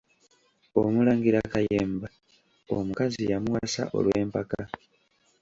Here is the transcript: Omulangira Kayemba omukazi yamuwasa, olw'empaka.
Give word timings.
Omulangira 0.79 1.39
Kayemba 1.51 2.07
omukazi 2.75 3.21
yamuwasa, 3.31 3.81
olw'empaka. 3.97 4.61